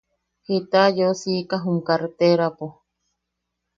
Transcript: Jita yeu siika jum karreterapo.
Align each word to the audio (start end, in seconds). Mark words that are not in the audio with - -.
Jita 0.45 0.81
yeu 0.97 1.13
siika 1.21 1.55
jum 1.63 1.77
karreterapo. 1.87 2.65